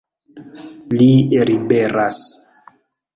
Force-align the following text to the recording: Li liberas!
Li 1.01 1.09
liberas! 1.49 2.19